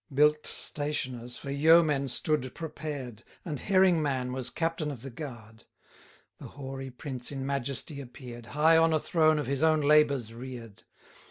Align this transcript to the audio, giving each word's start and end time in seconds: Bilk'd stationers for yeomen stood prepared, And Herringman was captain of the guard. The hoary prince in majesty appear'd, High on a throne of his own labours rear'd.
Bilk'd 0.11 0.47
stationers 0.47 1.37
for 1.37 1.51
yeomen 1.51 2.07
stood 2.07 2.55
prepared, 2.55 3.23
And 3.45 3.59
Herringman 3.59 4.33
was 4.33 4.49
captain 4.49 4.89
of 4.89 5.03
the 5.03 5.11
guard. 5.11 5.65
The 6.39 6.47
hoary 6.57 6.89
prince 6.89 7.31
in 7.31 7.45
majesty 7.45 8.01
appear'd, 8.01 8.47
High 8.57 8.77
on 8.77 8.93
a 8.93 8.99
throne 8.99 9.37
of 9.37 9.45
his 9.45 9.61
own 9.61 9.81
labours 9.81 10.33
rear'd. 10.33 10.81